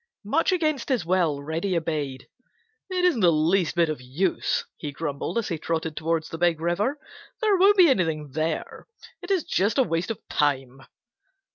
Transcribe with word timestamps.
Much 0.25 0.51
against 0.51 0.89
his 0.89 1.05
will 1.05 1.43
Reddy 1.43 1.77
obeyed. 1.77 2.27
"It 2.89 3.05
isn't 3.05 3.19
the 3.21 3.31
least 3.31 3.75
bit 3.75 3.87
of 3.87 4.01
use," 4.01 4.65
he 4.75 4.91
grumbled, 4.91 5.37
as 5.37 5.49
he 5.49 5.59
trotted 5.59 5.95
towards 5.95 6.29
the 6.29 6.39
Big 6.39 6.59
River. 6.59 6.97
"There 7.39 7.55
won't 7.55 7.77
be 7.77 7.87
anything 7.87 8.31
there. 8.31 8.87
It 9.21 9.29
is 9.29 9.43
just 9.43 9.77
a 9.77 9.83
waste 9.83 10.09
of 10.09 10.17
time." 10.27 10.81